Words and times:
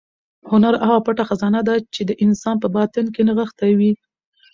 هنر 0.51 0.73
هغه 0.87 0.99
پټه 1.05 1.23
خزانه 1.29 1.61
ده 1.67 1.75
چې 1.93 2.01
د 2.05 2.11
انسان 2.25 2.55
په 2.63 2.67
باطن 2.75 3.05
کې 3.13 3.21
نغښتې 3.27 3.69
وي. 3.79 3.91